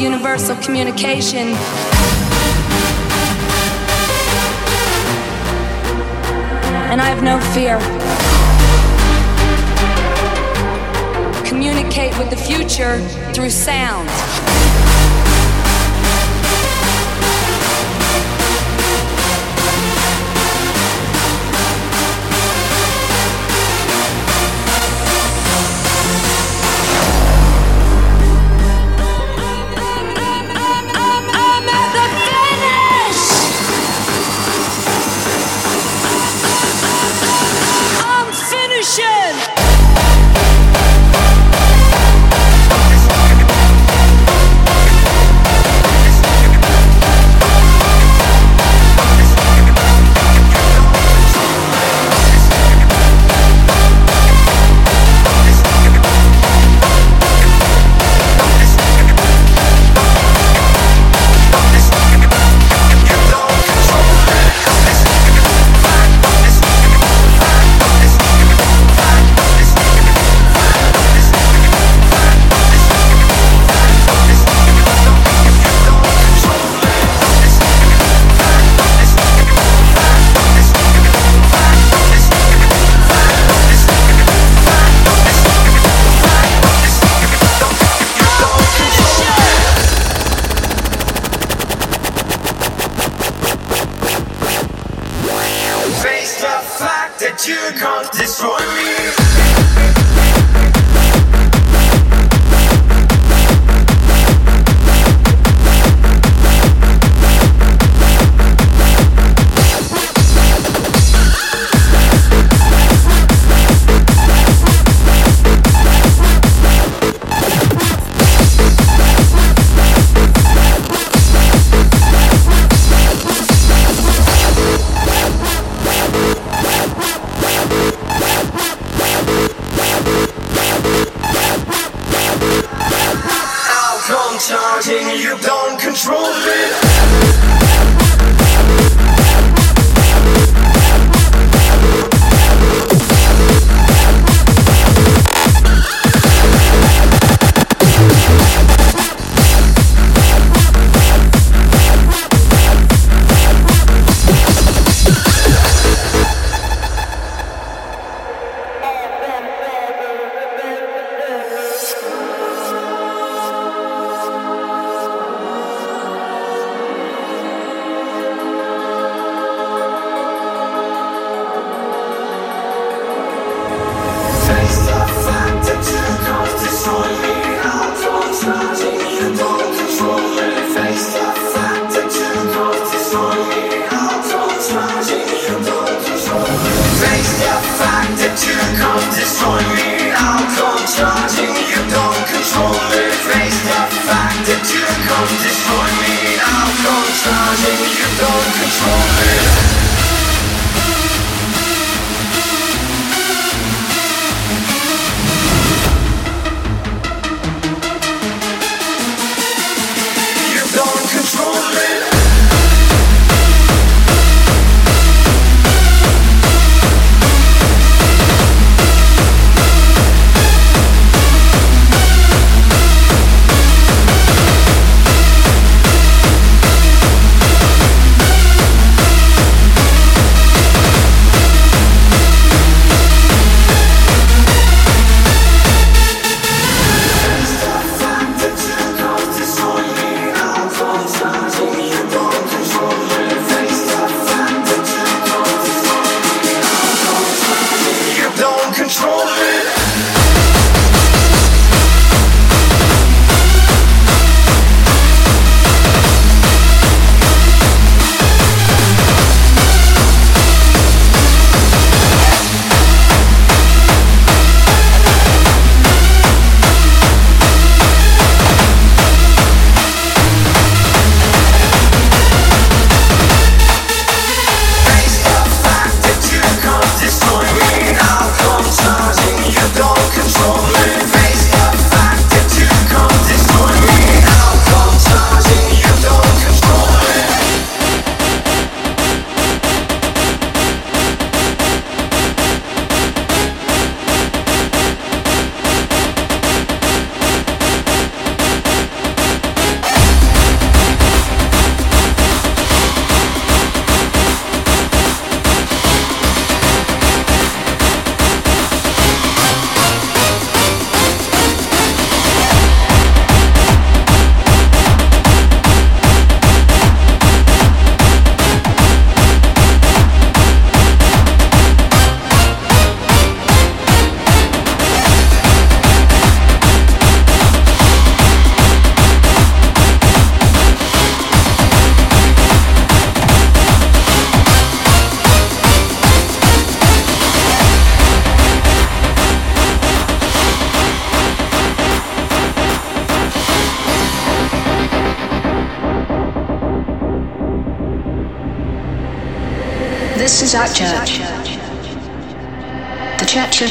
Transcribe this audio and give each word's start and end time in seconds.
universal 0.00 0.56
communication. 0.56 1.48
And 6.90 7.00
I 7.00 7.06
have 7.06 7.22
no 7.22 7.40
fear. 7.52 7.78
Communicate 11.44 12.16
with 12.18 12.30
the 12.30 12.36
future 12.36 13.00
through 13.32 13.50
sound. 13.50 14.08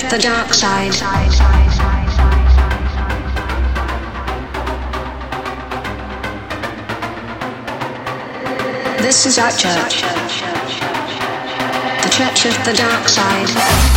the 0.10 0.18
dark 0.20 0.54
side. 0.54 0.94
This 9.02 9.26
is 9.26 9.38
our 9.38 9.52
church. 9.52 10.02
The 12.04 12.10
Church 12.10 12.46
of 12.46 12.66
the 12.66 12.74
Dark 12.74 13.08
Side. 13.10 13.97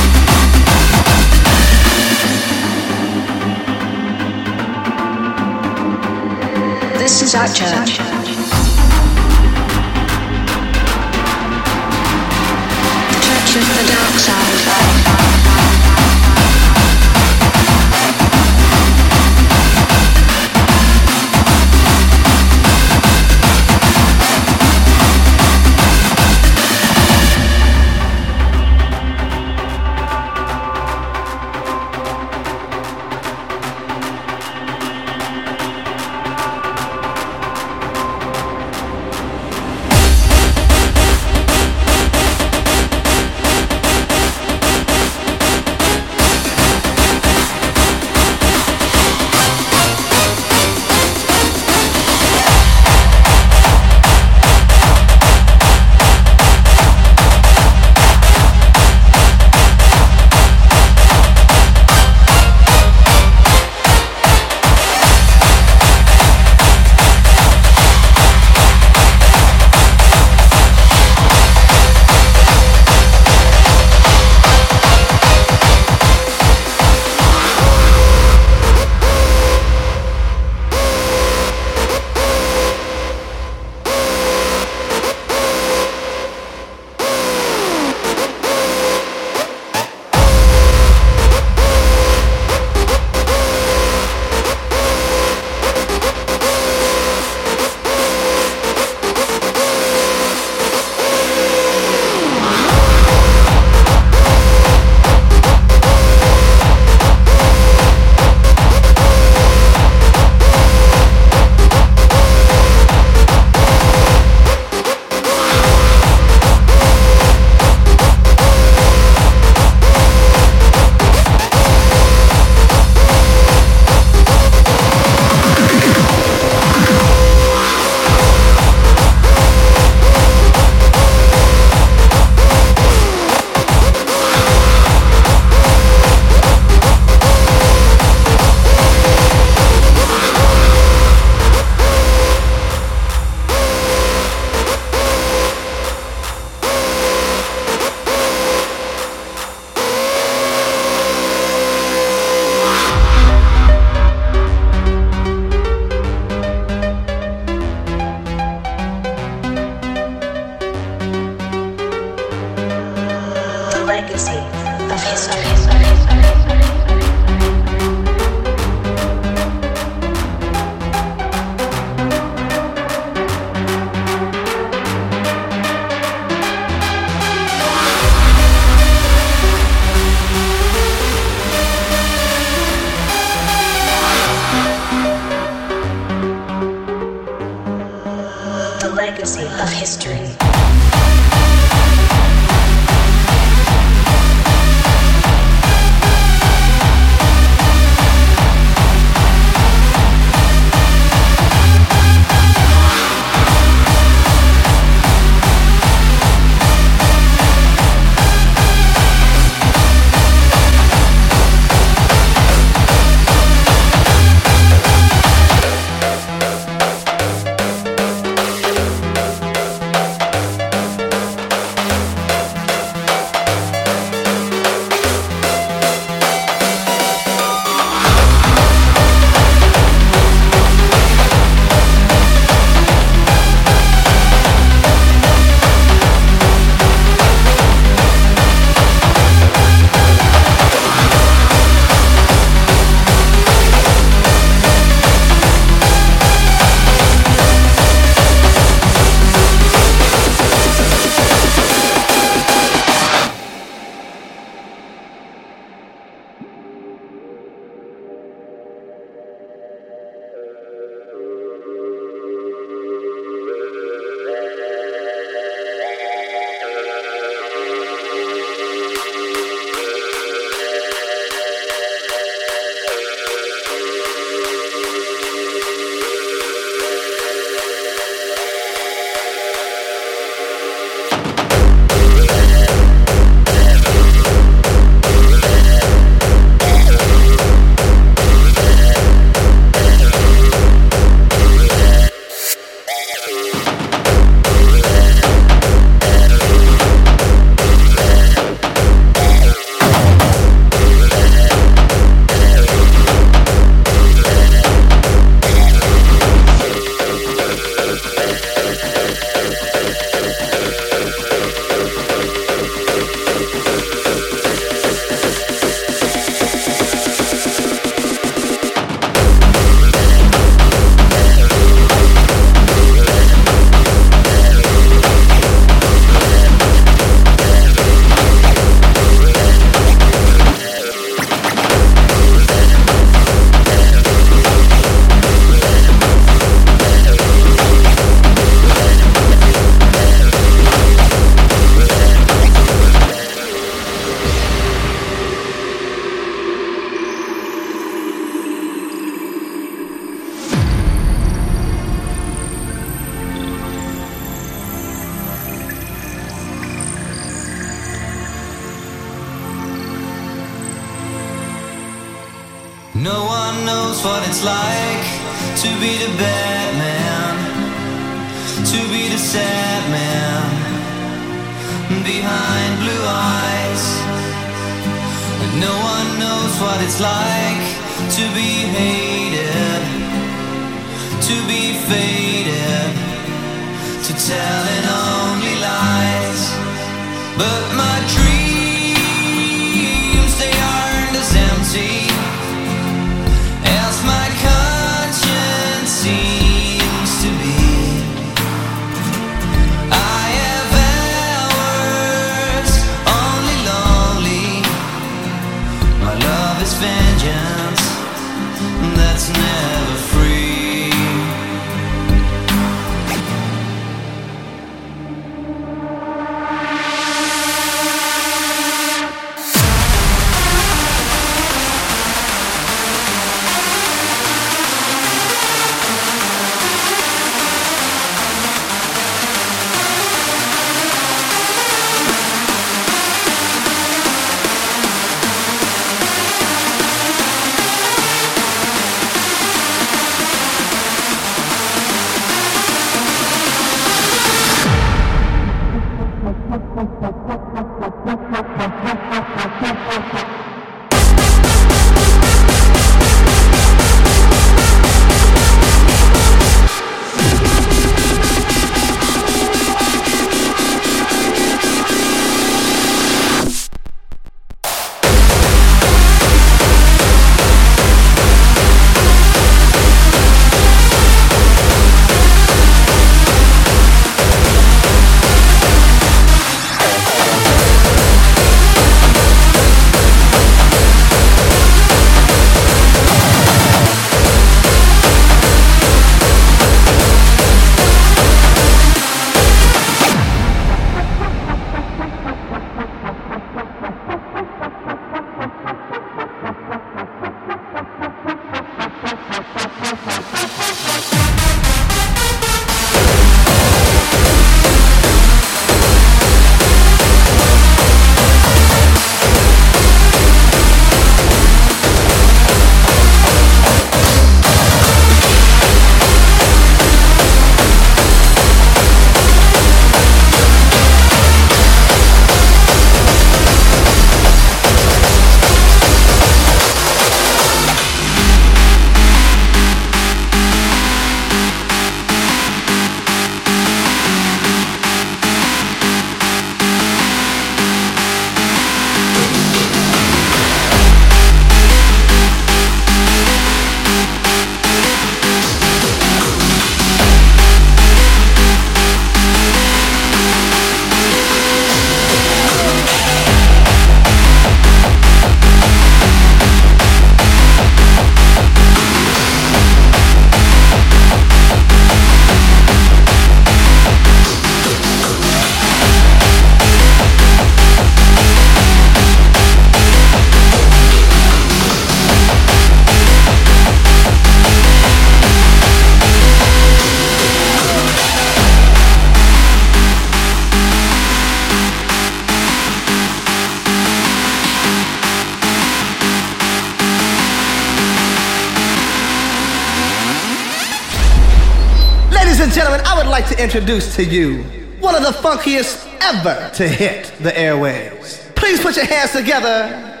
Like 593.12 593.28
to 593.28 593.42
introduce 593.42 593.94
to 593.94 594.02
you 594.02 594.42
one 594.80 594.94
of 594.94 595.02
the 595.02 595.10
funkiest 595.10 595.86
ever 596.00 596.50
to 596.54 596.66
hit 596.66 597.12
the 597.20 597.28
airwaves. 597.28 598.34
Please 598.34 598.58
put 598.58 598.74
your 598.74 598.86
hands 598.86 599.12
together. 599.12 600.00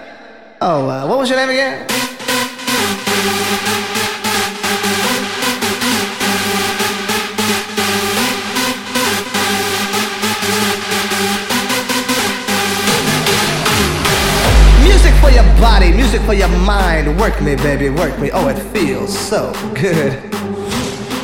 Oh, 0.62 0.88
uh, 0.88 1.06
what 1.06 1.18
was 1.18 1.28
your 1.28 1.36
name 1.36 1.50
again? 1.50 1.86
Music 14.82 15.12
for 15.20 15.30
your 15.30 15.44
body, 15.60 15.92
music 15.92 16.22
for 16.22 16.32
your 16.32 16.48
mind. 16.48 17.20
Work 17.20 17.42
me, 17.42 17.56
baby, 17.56 17.90
work 17.90 18.18
me. 18.18 18.30
Oh, 18.32 18.48
it 18.48 18.58
feels 18.72 19.14
so 19.14 19.52
good. 19.74 20.12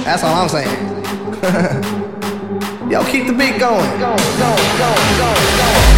That's 0.05 0.23
all 0.23 0.35
I'm 0.35 0.51
saying. 0.51 0.98
Yo, 2.91 3.05
keep 3.05 3.29
the 3.29 3.33
beat 3.33 3.61
going. 3.61 4.01
Go, 4.01 4.17
go, 4.39 4.57
go, 4.79 5.98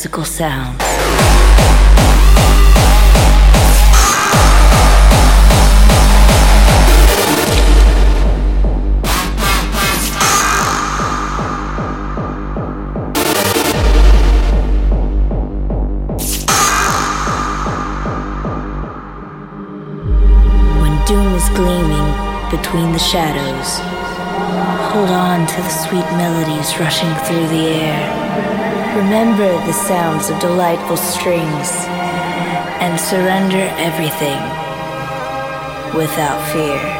musical 0.00 0.24
sounds. 0.24 0.82
When 20.80 21.04
doom 21.04 21.34
is 21.34 21.50
gleaming 21.50 22.10
between 22.50 22.92
the 22.92 22.98
shadows, 22.98 23.80
hold 24.92 25.10
on 25.10 25.46
to 25.46 25.56
the 25.56 25.68
sweet 25.68 26.08
melodies 26.18 26.78
rushing 26.78 27.14
through 27.24 27.48
the 27.48 27.66
air. 27.68 28.96
Remember 28.96 29.50
the 29.66 29.72
sounds 29.72 30.30
of 30.30 30.38
delightful 30.40 30.96
strings 30.96 31.70
and 32.80 32.98
surrender 32.98 33.72
everything 33.78 34.40
without 35.94 36.40
fear. 36.52 36.99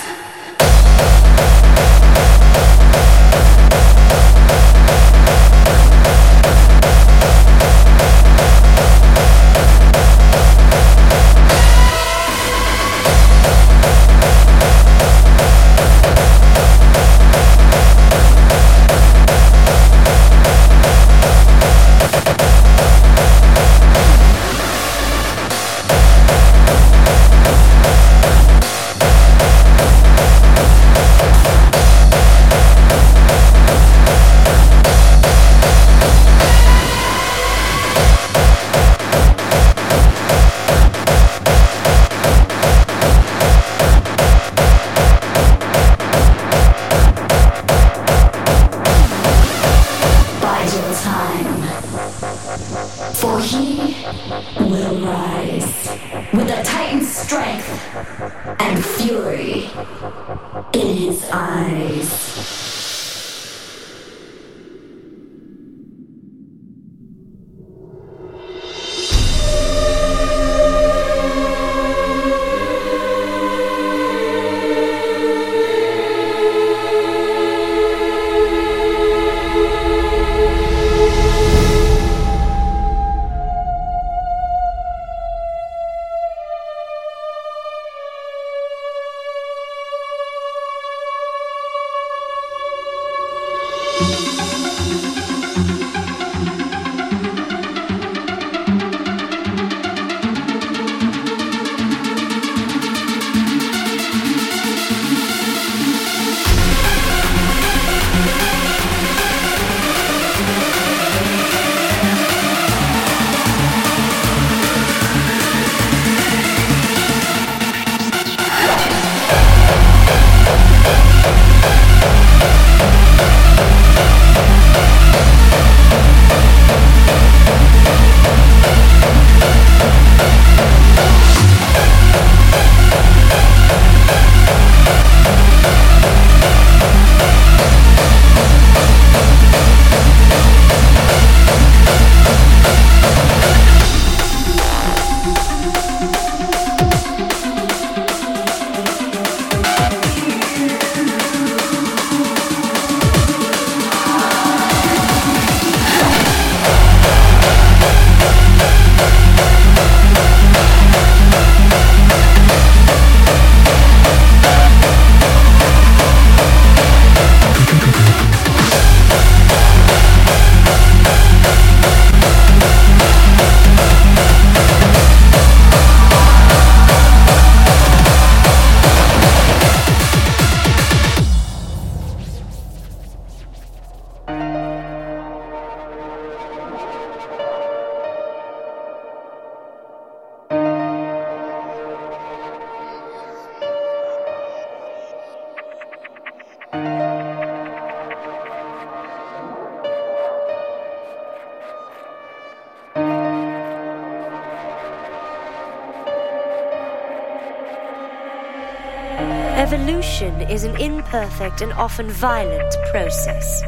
imperfect 211.11 211.59
and 211.61 211.73
often 211.73 212.09
violent 212.09 212.73
process. 212.89 213.63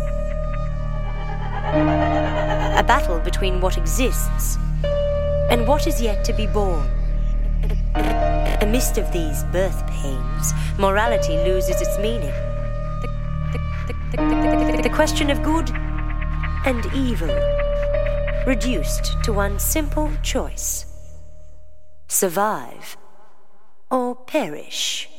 A 2.78 2.84
battle 2.88 3.20
between 3.20 3.60
what 3.60 3.78
exists 3.78 4.58
and 5.50 5.68
what 5.68 5.86
is 5.86 6.02
yet 6.02 6.24
to 6.24 6.32
be 6.32 6.48
born. 6.48 6.90
Amidst 8.62 8.98
of 8.98 9.12
these 9.12 9.44
birth 9.52 9.86
pains, 9.88 10.54
morality 10.80 11.36
loses 11.36 11.82
its 11.82 11.98
meaning. 11.98 12.34
The, 14.12 14.80
the, 14.82 14.90
question 14.90 15.30
of 15.30 15.44
good 15.44 15.70
and 16.66 16.86
evil 16.94 17.36
reduced 18.48 19.22
to 19.24 19.34
one 19.34 19.60
simple 19.60 20.10
choice 20.22 20.86
survive 22.08 22.96
or 23.92 24.16
perish. 24.16 25.10